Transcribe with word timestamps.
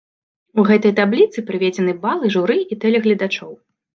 У 0.61 0.63
гэтай 0.69 0.93
табліцы 0.99 1.43
прыведзены 1.51 1.93
балы 2.05 2.33
журы 2.37 2.57
і 2.71 2.79
тэлегледачоў. 2.87 3.55